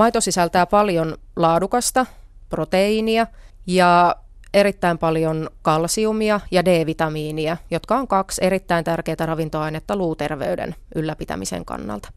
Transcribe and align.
Maito 0.00 0.20
sisältää 0.20 0.66
paljon 0.66 1.16
laadukasta, 1.36 2.06
proteiinia 2.48 3.26
ja 3.66 4.16
erittäin 4.54 4.98
paljon 4.98 5.50
kalsiumia 5.62 6.40
ja 6.50 6.64
D-vitamiinia, 6.64 7.56
jotka 7.70 7.96
on 7.96 8.08
kaksi 8.08 8.44
erittäin 8.44 8.84
tärkeää 8.84 9.26
ravintoainetta 9.26 9.96
luuterveyden 9.96 10.74
ylläpitämisen 10.94 11.64
kannalta. 11.64 12.08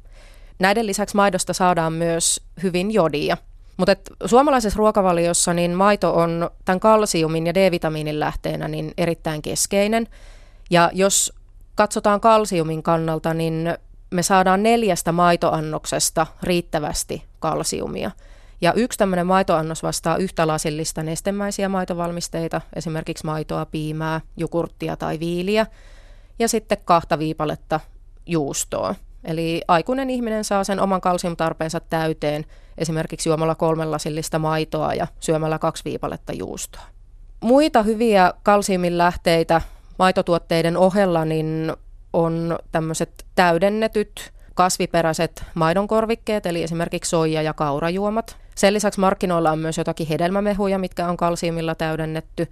Näiden 0.60 0.86
lisäksi 0.86 1.16
maidosta 1.16 1.54
saadaan 1.54 1.94
myös 1.94 2.42
hyvin 2.64 2.92
jodia. 2.92 3.38
Mutta 3.78 3.96
suomalaisessa 4.26 4.78
ruokavaliossa 4.78 5.54
niin 5.54 5.72
maito 5.72 6.16
on 6.16 6.50
tämän 6.66 6.80
kalsiumin 6.80 7.48
ja 7.48 7.54
D-vitamiinin 7.54 8.20
lähteenä 8.20 8.68
niin 8.68 8.94
erittäin 8.98 9.42
keskeinen. 9.42 10.08
Ja 10.70 10.90
jos 10.94 11.34
katsotaan 11.76 12.22
kalsiumin 12.22 12.84
kannalta, 12.84 13.34
niin 13.34 13.78
me 14.14 14.24
saadaan 14.24 14.64
neljästä 14.64 15.12
maitoannoksesta 15.12 16.28
riittävästi 16.44 17.24
kalsiumia. 17.40 18.12
Ja 18.62 18.74
yksi 18.74 19.00
tämmöinen 19.00 19.28
maitoannos 19.28 19.84
vastaa 19.84 20.18
yhtä 20.18 20.48
lasillista 20.48 21.04
nestemäisiä 21.04 21.70
maitovalmisteita, 21.70 22.62
esimerkiksi 22.76 23.26
maitoa, 23.26 23.66
piimää, 23.66 24.22
jukurttia 24.38 24.98
tai 24.98 25.20
viiliä, 25.20 25.66
ja 26.40 26.48
sitten 26.48 26.78
kahta 26.86 27.20
viipaletta 27.20 27.80
juustoa. 28.26 28.96
Eli 29.24 29.62
aikuinen 29.68 30.10
ihminen 30.10 30.44
saa 30.44 30.64
sen 30.64 30.80
oman 30.80 31.02
kalsiumtarpeensa 31.02 31.80
täyteen 31.80 32.46
esimerkiksi 32.78 33.30
juomalla 33.30 33.56
kolmen 33.56 33.92
lasillista 33.92 34.40
maitoa 34.40 34.94
ja 34.94 35.08
syömällä 35.20 35.60
kaksi 35.60 35.86
viipaletta 35.86 36.34
juustoa. 36.34 36.84
Muita 37.42 37.84
hyviä 37.84 38.34
kalsiumin 38.44 38.98
lähteitä 38.98 39.62
maitotuotteiden 40.00 40.78
ohella 40.78 41.26
niin 41.26 41.74
on 42.14 42.60
tämmöiset 42.72 43.26
täydennetyt 43.36 44.34
kasviperäiset 44.54 45.44
maidonkorvikkeet, 45.54 46.46
eli 46.46 46.64
esimerkiksi 46.64 47.10
soija- 47.10 47.42
ja 47.42 47.54
kaurajuomat. 47.54 48.38
Sen 48.56 48.74
lisäksi 48.74 49.00
markkinoilla 49.00 49.52
on 49.52 49.60
myös 49.60 49.78
jotakin 49.78 50.08
hedelmämehuja, 50.08 50.80
mitkä 50.80 51.08
on 51.08 51.18
kalsiumilla 51.18 51.76
täydennetty. 51.76 52.48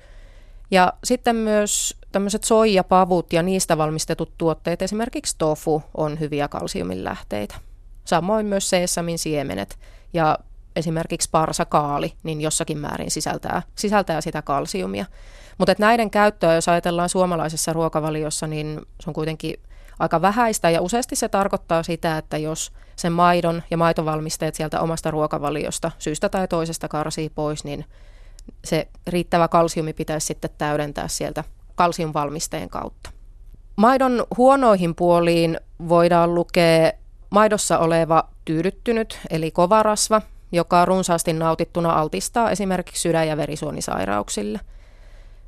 Ja 0.71 0.93
sitten 1.03 1.35
myös 1.35 1.97
tämmöiset 2.11 2.43
soijapavut 2.43 3.33
ja 3.33 3.43
niistä 3.43 3.77
valmistetut 3.77 4.31
tuotteet, 4.37 4.81
esimerkiksi 4.81 5.35
tofu, 5.37 5.83
on 5.97 6.19
hyviä 6.19 6.47
kalsiumin 6.47 7.03
lähteitä. 7.03 7.55
Samoin 8.05 8.45
myös 8.45 8.69
seesamin 8.69 9.19
siemenet 9.19 9.79
ja 10.13 10.39
esimerkiksi 10.75 11.29
parsakaali, 11.31 12.13
niin 12.23 12.41
jossakin 12.41 12.77
määrin 12.77 13.11
sisältää, 13.11 13.61
sisältää 13.75 14.21
sitä 14.21 14.41
kalsiumia. 14.41 15.05
Mutta 15.57 15.75
näiden 15.79 16.09
käyttöä, 16.09 16.55
jos 16.55 16.69
ajatellaan 16.69 17.09
suomalaisessa 17.09 17.73
ruokavaliossa, 17.73 18.47
niin 18.47 18.81
se 18.99 19.09
on 19.09 19.13
kuitenkin 19.13 19.55
aika 19.99 20.21
vähäistä 20.21 20.69
ja 20.69 20.81
useasti 20.81 21.15
se 21.15 21.29
tarkoittaa 21.29 21.83
sitä, 21.83 22.17
että 22.17 22.37
jos 22.37 22.71
sen 22.95 23.13
maidon 23.13 23.63
ja 23.71 23.77
maitovalmisteet 23.77 24.55
sieltä 24.55 24.81
omasta 24.81 25.11
ruokavaliosta 25.11 25.91
syystä 25.99 26.29
tai 26.29 26.47
toisesta 26.47 26.87
karsii 26.87 27.29
pois, 27.29 27.63
niin 27.63 27.85
se 28.65 28.87
riittävä 29.07 29.47
kalsiumi 29.47 29.93
pitäisi 29.93 30.27
sitten 30.27 30.49
täydentää 30.57 31.07
sieltä 31.07 31.43
kalsiumvalmisteen 31.75 32.69
kautta. 32.69 33.09
Maidon 33.75 34.25
huonoihin 34.37 34.95
puoliin 34.95 35.59
voidaan 35.89 36.35
lukea 36.35 36.91
maidossa 37.29 37.79
oleva 37.79 38.23
tyydyttynyt, 38.45 39.19
eli 39.29 39.51
kovarasva, 39.51 40.21
joka 40.51 40.85
runsaasti 40.85 41.33
nautittuna 41.33 41.93
altistaa 41.93 42.51
esimerkiksi 42.51 43.01
sydän- 43.01 43.27
ja 43.27 43.37
verisuonisairauksille. 43.37 44.59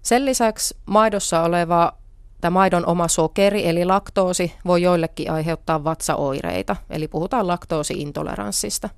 Sen 0.01 0.25
lisäksi 0.25 0.77
maidossa 0.85 1.41
oleva 1.41 1.93
tämä 2.41 2.53
maidon 2.53 2.85
oma 2.85 3.07
sokeri, 3.07 3.67
eli 3.67 3.85
laktoosi, 3.85 4.53
voi 4.65 4.81
joillekin 4.81 5.31
aiheuttaa 5.31 5.83
vatsaoireita, 5.83 6.75
eli 6.89 7.07
puhutaan 7.07 7.47
laktoosiintoleranssista. 7.47 8.89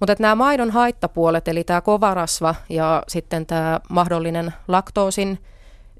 Mutta 0.00 0.14
nämä 0.18 0.34
maidon 0.34 0.70
haittapuolet, 0.70 1.48
eli 1.48 1.64
tämä 1.64 1.80
kovarasva 1.80 2.54
ja 2.68 3.02
sitten 3.08 3.46
tämä 3.46 3.80
mahdollinen 3.88 4.54
laktoosin 4.68 5.38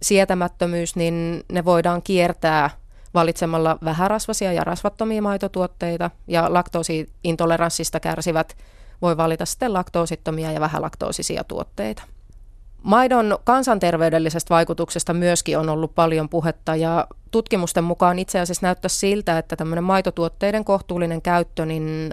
sietämättömyys, 0.03 0.97
niin 0.97 1.45
ne 1.53 1.65
voidaan 1.65 2.03
kiertää 2.03 2.71
valitsemalla 3.15 3.79
vähärasvasia 3.85 4.53
ja 4.53 4.65
rasvattomia 4.65 5.23
maitotuotteita, 5.23 6.11
ja 6.27 6.53
laktoosiintoleranssista 6.53 8.01
kärsivät 8.01 8.57
voi 9.03 9.17
valita 9.17 9.47
sitten 9.47 9.73
laktoosittomia 9.73 10.53
ja 10.53 10.61
vähälaktoosisia 10.61 11.45
tuotteita. 11.45 12.03
Maidon 12.83 13.39
kansanterveydellisestä 13.45 14.55
vaikutuksesta 14.55 15.15
myöskin 15.15 15.59
on 15.59 15.69
ollut 15.69 15.95
paljon 15.95 16.29
puhetta 16.29 16.77
ja 16.77 17.07
tutkimusten 17.31 17.85
mukaan 17.85 18.19
itse 18.19 18.41
asiassa 18.41 18.67
näyttää 18.67 18.89
siltä, 18.89 19.39
että 19.39 19.57
tämmöinen 19.57 19.85
maitotuotteiden 19.85 20.65
kohtuullinen 20.65 21.23
käyttö 21.23 21.67
niin 21.67 22.11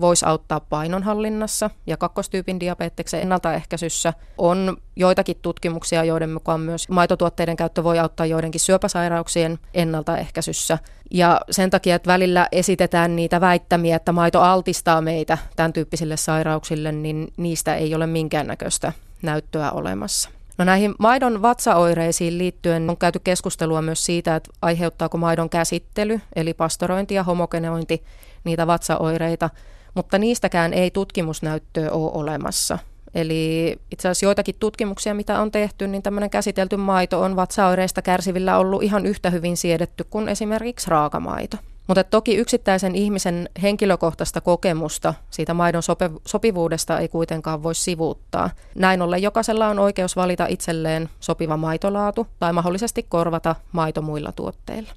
voisi 0.00 0.26
auttaa 0.26 0.60
painonhallinnassa 0.60 1.70
ja 1.86 1.96
kakkostyypin 1.96 2.60
diabeteksen 2.60 3.20
ennaltaehkäisyssä. 3.20 4.12
On 4.38 4.76
joitakin 4.96 5.36
tutkimuksia, 5.42 6.04
joiden 6.04 6.30
mukaan 6.30 6.60
myös 6.60 6.88
maitotuotteiden 6.88 7.56
käyttö 7.56 7.84
voi 7.84 7.98
auttaa 7.98 8.26
joidenkin 8.26 8.60
syöpäsairauksien 8.60 9.58
ennaltaehkäisyssä. 9.74 10.78
Ja 11.10 11.40
sen 11.50 11.70
takia, 11.70 11.94
että 11.94 12.12
välillä 12.12 12.48
esitetään 12.52 13.16
niitä 13.16 13.40
väittämiä, 13.40 13.96
että 13.96 14.12
maito 14.12 14.40
altistaa 14.40 15.00
meitä 15.00 15.38
tämän 15.56 15.72
tyyppisille 15.72 16.16
sairauksille, 16.16 16.92
niin 16.92 17.32
niistä 17.36 17.74
ei 17.74 17.94
ole 17.94 18.06
minkäännäköistä 18.06 18.92
näyttöä 19.22 19.70
olemassa. 19.70 20.30
No 20.58 20.64
näihin 20.64 20.94
maidon 20.98 21.42
vatsaoireisiin 21.42 22.38
liittyen 22.38 22.90
on 22.90 22.96
käyty 22.96 23.20
keskustelua 23.24 23.82
myös 23.82 24.06
siitä, 24.06 24.36
että 24.36 24.50
aiheuttaako 24.62 25.18
maidon 25.18 25.50
käsittely, 25.50 26.20
eli 26.36 26.54
pastorointi 26.54 27.14
ja 27.14 27.22
homogenointi, 27.22 28.02
niitä 28.44 28.66
vatsaoireita 28.66 29.50
mutta 29.94 30.18
niistäkään 30.18 30.72
ei 30.72 30.90
tutkimusnäyttöä 30.90 31.90
ole 31.90 32.10
olemassa. 32.14 32.78
Eli 33.14 33.76
itse 33.90 34.08
asiassa 34.08 34.26
joitakin 34.26 34.54
tutkimuksia, 34.60 35.14
mitä 35.14 35.40
on 35.40 35.50
tehty, 35.50 35.88
niin 35.88 36.02
tämmöinen 36.02 36.30
käsitelty 36.30 36.76
maito 36.76 37.20
on 37.20 37.36
vatsaoireista 37.36 38.02
kärsivillä 38.02 38.58
ollut 38.58 38.82
ihan 38.82 39.06
yhtä 39.06 39.30
hyvin 39.30 39.56
siedetty 39.56 40.04
kuin 40.04 40.28
esimerkiksi 40.28 40.90
raakamaito. 40.90 41.56
Mutta 41.86 42.04
toki 42.04 42.34
yksittäisen 42.34 42.94
ihmisen 42.94 43.48
henkilökohtaista 43.62 44.40
kokemusta 44.40 45.14
siitä 45.30 45.54
maidon 45.54 45.82
sope- 45.82 46.20
sopivuudesta 46.26 46.98
ei 46.98 47.08
kuitenkaan 47.08 47.62
voi 47.62 47.74
sivuuttaa. 47.74 48.50
Näin 48.74 49.02
ollen 49.02 49.22
jokaisella 49.22 49.68
on 49.68 49.78
oikeus 49.78 50.16
valita 50.16 50.46
itselleen 50.46 51.08
sopiva 51.20 51.56
maitolaatu 51.56 52.26
tai 52.38 52.52
mahdollisesti 52.52 53.06
korvata 53.08 53.56
maito 53.72 54.02
muilla 54.02 54.32
tuotteilla. 54.32 54.92